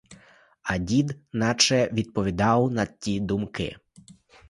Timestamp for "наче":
1.33-1.89